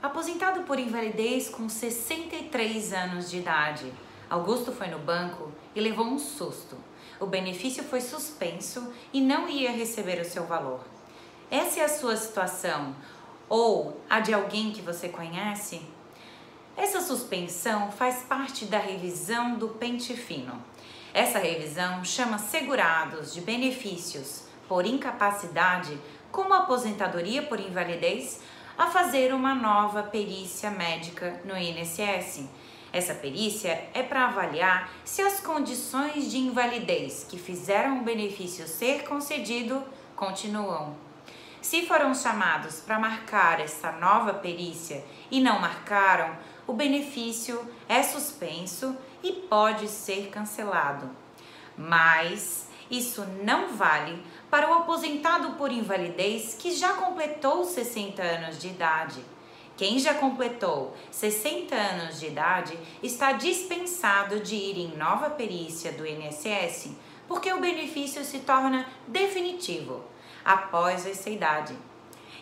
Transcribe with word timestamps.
Aposentado 0.00 0.62
por 0.62 0.78
invalidez 0.78 1.48
com 1.48 1.68
63 1.68 2.92
anos 2.92 3.28
de 3.28 3.38
idade, 3.38 3.92
Augusto 4.30 4.70
foi 4.70 4.86
no 4.86 5.00
banco 5.00 5.50
e 5.74 5.80
levou 5.80 6.06
um 6.06 6.20
susto. 6.20 6.76
O 7.18 7.26
benefício 7.26 7.82
foi 7.82 8.00
suspenso 8.00 8.92
e 9.12 9.20
não 9.20 9.48
ia 9.48 9.72
receber 9.72 10.20
o 10.20 10.24
seu 10.24 10.46
valor. 10.46 10.84
Essa 11.50 11.80
é 11.80 11.84
a 11.84 11.88
sua 11.88 12.16
situação 12.16 12.94
ou 13.48 14.00
a 14.08 14.20
de 14.20 14.32
alguém 14.32 14.70
que 14.70 14.82
você 14.82 15.08
conhece? 15.08 15.82
Essa 16.76 17.00
suspensão 17.00 17.90
faz 17.90 18.22
parte 18.22 18.66
da 18.66 18.78
revisão 18.78 19.56
do 19.56 19.70
pente 19.70 20.14
fino. 20.14 20.62
Essa 21.12 21.40
revisão 21.40 22.04
chama 22.04 22.38
segurados 22.38 23.34
de 23.34 23.40
benefícios 23.40 24.44
por 24.68 24.86
incapacidade, 24.86 25.98
como 26.30 26.54
aposentadoria 26.54 27.42
por 27.42 27.58
invalidez, 27.58 28.40
a 28.78 28.86
fazer 28.86 29.34
uma 29.34 29.56
nova 29.56 30.04
perícia 30.04 30.70
médica 30.70 31.40
no 31.44 31.58
INSS. 31.58 32.48
Essa 32.92 33.12
perícia 33.12 33.88
é 33.92 34.04
para 34.04 34.28
avaliar 34.28 34.88
se 35.04 35.20
as 35.20 35.40
condições 35.40 36.30
de 36.30 36.38
invalidez 36.38 37.26
que 37.28 37.36
fizeram 37.36 37.98
o 37.98 38.04
benefício 38.04 38.68
ser 38.68 39.02
concedido 39.02 39.82
continuam. 40.14 40.96
Se 41.60 41.86
foram 41.86 42.14
chamados 42.14 42.78
para 42.78 43.00
marcar 43.00 43.60
essa 43.60 43.90
nova 43.90 44.32
perícia 44.32 45.04
e 45.28 45.40
não 45.40 45.60
marcaram, 45.60 46.36
o 46.64 46.72
benefício 46.72 47.60
é 47.88 48.00
suspenso 48.04 48.96
e 49.24 49.32
pode 49.32 49.88
ser 49.88 50.28
cancelado. 50.28 51.10
Mas 51.76 52.67
isso 52.90 53.24
não 53.42 53.74
vale 53.74 54.22
para 54.50 54.70
o 54.70 54.74
aposentado 54.74 55.52
por 55.52 55.70
invalidez 55.70 56.54
que 56.54 56.74
já 56.74 56.94
completou 56.94 57.64
60 57.64 58.22
anos 58.22 58.58
de 58.58 58.68
idade. 58.68 59.24
Quem 59.76 59.98
já 59.98 60.14
completou 60.14 60.96
60 61.10 61.74
anos 61.74 62.18
de 62.18 62.26
idade 62.26 62.76
está 63.02 63.32
dispensado 63.32 64.40
de 64.40 64.56
ir 64.56 64.78
em 64.78 64.96
nova 64.96 65.30
perícia 65.30 65.92
do 65.92 66.04
INSS, 66.04 66.90
porque 67.28 67.52
o 67.52 67.60
benefício 67.60 68.24
se 68.24 68.40
torna 68.40 68.86
definitivo 69.06 70.02
após 70.44 71.06
essa 71.06 71.30
idade. 71.30 71.76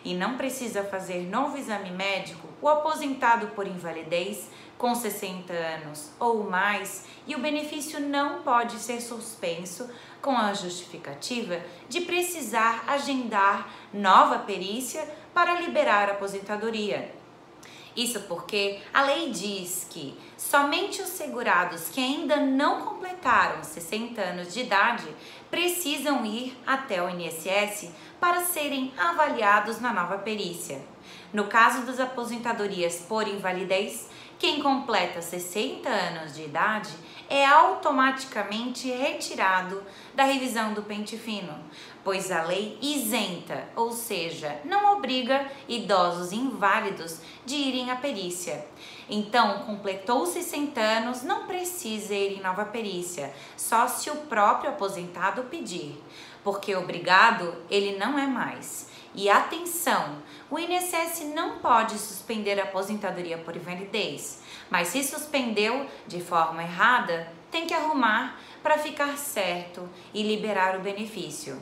E 0.07 0.15
não 0.15 0.37
precisa 0.37 0.85
fazer 0.85 1.29
novo 1.29 1.59
exame 1.59 1.91
médico 1.91 2.47
o 2.63 2.69
aposentado 2.69 3.49
por 3.49 3.67
invalidez 3.67 4.49
com 4.79 4.95
60 4.95 5.53
anos 5.53 6.13
ou 6.21 6.49
mais 6.49 7.07
e 7.27 7.35
o 7.35 7.41
benefício 7.41 7.99
não 7.99 8.41
pode 8.43 8.79
ser 8.79 9.01
suspenso 9.01 9.91
com 10.23 10.31
a 10.31 10.55
justificativa 10.55 11.61
de 11.89 12.03
precisar 12.03 12.85
agendar 12.87 13.69
nova 13.93 14.39
perícia 14.39 15.05
para 15.35 15.61
liberar 15.61 16.09
a 16.09 16.13
aposentadoria. 16.13 17.13
Isso 17.97 18.21
porque 18.29 18.81
a 18.93 19.03
lei 19.03 19.31
diz 19.31 19.87
que 19.89 20.15
somente 20.37 21.01
os 21.01 21.09
segurados 21.09 21.89
que 21.89 21.99
ainda 21.99 22.37
não 22.37 22.83
completaram 22.83 23.65
60 23.65 24.21
anos 24.21 24.53
de 24.53 24.61
idade 24.61 25.07
precisam 25.51 26.25
ir 26.27 26.55
até 26.67 27.03
o 27.03 27.09
INSS 27.09 27.91
para 28.21 28.45
serem 28.45 28.93
avaliados 28.99 29.81
na 29.81 29.95
nova 29.95 30.19
perícia. 30.19 30.79
No 31.33 31.45
caso 31.45 31.87
das 31.87 31.99
aposentadorias 31.99 33.01
por 33.09 33.27
invalidez, 33.27 34.09
quem 34.39 34.63
completa 34.63 35.23
60 35.23 35.89
anos 35.89 36.35
de 36.35 36.45
idade 36.45 36.91
é 37.29 37.47
automaticamente 37.47 38.89
retirado 38.91 39.83
da 40.15 40.25
revisão 40.25 40.75
do 40.75 40.83
pente 40.83 41.17
fino, 41.17 41.59
pois 42.05 42.31
a 42.31 42.43
lei 42.43 42.79
isenta, 42.81 43.65
ou 43.75 43.93
seja, 43.93 44.61
não 44.65 44.95
obriga 44.97 45.51
idosos 45.67 46.33
inválidos 46.33 47.19
de 47.45 47.55
irem 47.55 47.91
à 47.91 47.97
perícia. 47.97 48.65
Então, 49.09 49.61
completou 49.61 50.27
60 50.27 50.81
anos, 50.81 51.23
não 51.23 51.47
precisa 51.47 52.15
ir 52.15 52.39
em 52.39 52.43
nova 52.43 52.65
perícia, 52.67 53.33
só 53.57 53.89
se 53.89 54.11
o 54.11 54.17
próprio 54.17 54.71
aposentado 54.71 55.45
pedir, 55.45 55.99
porque 56.45 56.77
obrigado 56.77 57.55
ele 57.71 57.97
não 57.97 58.19
é 58.19 58.27
mais. 58.27 58.96
E 59.17 59.31
atenção, 59.31 60.19
o 60.51 60.59
INSS 60.59 61.25
não 61.35 61.59
pode 61.59 61.99
suspender 61.99 62.61
a 62.61 62.65
aposentadoria 62.65 63.39
por 63.39 63.57
invalidez, 63.57 64.43
mas 64.69 64.89
se 64.89 65.03
suspendeu 65.03 65.87
de 66.07 66.21
forma 66.21 66.63
errada, 66.63 67.33
tem 67.51 67.67
que 67.67 67.73
arrumar 67.73 68.39
para 68.63 68.77
ficar 68.77 69.17
certo 69.17 69.89
e 70.13 70.23
liberar 70.23 70.77
o 70.77 70.83
benefício. 70.83 71.59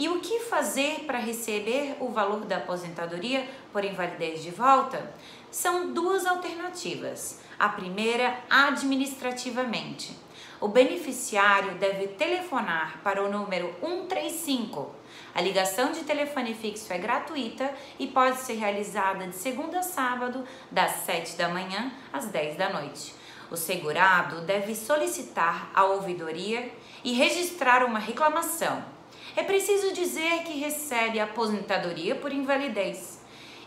E 0.00 0.08
o 0.08 0.18
que 0.18 0.40
fazer 0.40 1.00
para 1.00 1.18
receber 1.18 1.94
o 2.00 2.08
valor 2.08 2.46
da 2.46 2.56
aposentadoria 2.56 3.46
por 3.70 3.84
invalidez 3.84 4.42
de 4.42 4.50
volta? 4.50 5.12
São 5.50 5.92
duas 5.92 6.24
alternativas. 6.24 7.42
A 7.58 7.68
primeira, 7.68 8.34
administrativamente. 8.48 10.16
O 10.58 10.68
beneficiário 10.68 11.74
deve 11.74 12.08
telefonar 12.08 13.02
para 13.04 13.22
o 13.22 13.30
número 13.30 13.74
135 13.82 14.94
a 15.34 15.42
ligação 15.42 15.92
de 15.92 16.00
telefone 16.00 16.54
fixo 16.54 16.90
é 16.92 16.98
gratuita 16.98 17.70
e 17.98 18.06
pode 18.06 18.38
ser 18.38 18.54
realizada 18.54 19.26
de 19.26 19.36
segunda 19.36 19.80
a 19.80 19.82
sábado, 19.82 20.44
das 20.70 20.92
7 21.04 21.36
da 21.36 21.48
manhã 21.48 21.92
às 22.10 22.26
10 22.26 22.56
da 22.56 22.70
noite. 22.70 23.14
O 23.50 23.56
segurado 23.56 24.40
deve 24.42 24.74
solicitar 24.74 25.70
a 25.74 25.84
ouvidoria 25.84 26.72
e 27.04 27.12
registrar 27.12 27.84
uma 27.84 27.98
reclamação. 27.98 28.99
É 29.36 29.42
preciso 29.42 29.92
dizer 29.92 30.42
que 30.44 30.58
recebe 30.58 31.20
aposentadoria 31.20 32.14
por 32.14 32.32
invalidez. 32.32 33.20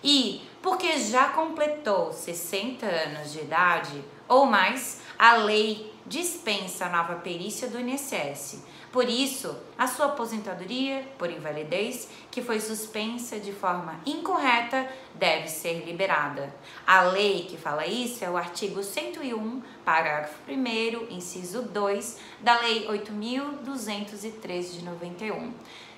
E, 0.04 0.42
porque 0.62 1.00
já 1.00 1.30
completou 1.30 2.12
60 2.12 2.86
anos 2.86 3.32
de 3.32 3.40
idade 3.40 4.04
ou 4.28 4.46
mais, 4.46 5.02
a 5.18 5.36
lei 5.36 5.94
dispensa 6.06 6.86
a 6.86 6.90
nova 6.90 7.16
perícia 7.16 7.68
do 7.68 7.80
INSS 7.80 8.62
por 8.94 9.10
isso, 9.10 9.58
a 9.76 9.88
sua 9.88 10.06
aposentadoria 10.06 11.04
por 11.18 11.28
invalidez, 11.28 12.08
que 12.30 12.44
foi 12.44 12.60
suspensa 12.62 13.40
de 13.40 13.52
forma 13.52 14.00
incorreta, 14.06 14.88
deve 15.16 15.48
ser 15.48 15.84
liberada. 15.84 16.54
A 16.86 17.02
lei 17.02 17.48
que 17.50 17.58
fala 17.58 17.88
isso 17.88 18.24
é 18.24 18.30
o 18.30 18.38
artigo 18.38 18.84
101, 18.84 19.64
parágrafo 19.84 20.36
1, 20.48 21.12
inciso 21.12 21.64
2 21.64 22.20
da 22.42 22.60
Lei 22.60 22.86
8.213 22.88 24.74
de 24.74 24.86
91. 24.86 25.52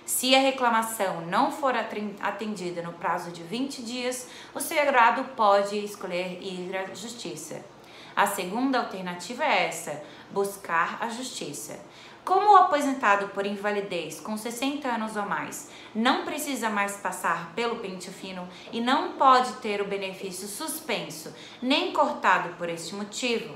Se 0.05 0.33
a 0.33 0.39
reclamação 0.39 1.19
não 1.25 1.51
for 1.51 1.75
atendida 1.75 2.81
no 2.81 2.93
prazo 2.93 3.29
de 3.29 3.43
20 3.43 3.81
dias, 3.81 4.29
o 4.53 4.61
segurado 4.61 5.25
pode 5.35 5.77
escolher 5.83 6.41
ir 6.41 6.73
à 6.73 6.95
justiça. 6.95 7.75
A 8.15 8.25
segunda 8.27 8.79
alternativa 8.79 9.43
é 9.43 9.67
essa: 9.67 10.01
buscar 10.31 10.97
a 11.01 11.09
justiça. 11.09 11.79
Como 12.23 12.53
o 12.53 12.55
aposentado 12.55 13.27
por 13.29 13.45
invalidez 13.45 14.19
com 14.19 14.35
60 14.35 14.87
anos 14.87 15.15
ou 15.15 15.27
mais 15.27 15.69
não 15.93 16.25
precisa 16.25 16.71
mais 16.71 16.97
passar 16.97 17.53
pelo 17.53 17.75
pente 17.75 18.09
fino 18.09 18.47
e 18.71 18.81
não 18.81 19.11
pode 19.11 19.51
ter 19.57 19.79
o 19.79 19.87
benefício 19.87 20.47
suspenso 20.47 21.31
nem 21.61 21.93
cortado 21.93 22.55
por 22.57 22.67
este 22.67 22.95
motivo, 22.95 23.53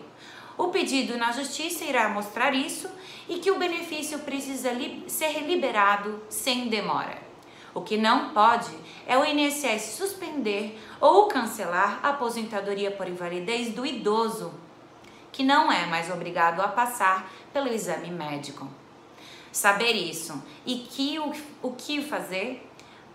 o 0.56 0.68
pedido 0.68 1.18
na 1.18 1.32
justiça 1.32 1.84
irá 1.84 2.10
mostrar 2.10 2.54
isso 2.54 2.88
e 3.28 3.40
que 3.40 3.50
o 3.50 3.58
benefício 3.58 4.20
precisa 4.20 4.72
li 4.72 5.06
ser 5.08 5.40
liberado 5.48 6.22
sem 6.30 6.68
demora. 6.68 7.29
O 7.74 7.82
que 7.82 7.98
não 7.98 8.30
pode 8.30 8.72
é 9.06 9.18
o 9.18 9.26
INSS 9.26 9.96
suspender 9.98 10.80
ou 11.00 11.28
cancelar 11.28 12.00
a 12.02 12.10
aposentadoria 12.10 12.92
por 12.92 13.08
invalidez 13.08 13.74
do 13.74 13.86
idoso 13.86 14.54
que 15.32 15.44
não 15.44 15.72
é 15.72 15.86
mais 15.86 16.10
obrigado 16.10 16.60
a 16.60 16.68
passar 16.68 17.32
pelo 17.54 17.68
exame 17.68 18.10
médico. 18.10 18.68
Saber 19.52 19.94
isso 19.94 20.44
e 20.66 20.80
que 20.80 21.20
o, 21.20 21.32
o 21.62 21.74
que 21.74 22.02
fazer 22.02 22.68